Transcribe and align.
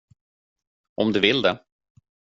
Om 0.95 1.11
du 1.13 1.19
vill 1.19 1.41
det. 1.41 1.57